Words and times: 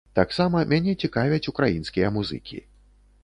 Таксама 0.19 0.61
мяне 0.71 0.95
цікавяць 1.03 1.49
украінскія 1.53 2.07
музыкі. 2.17 2.65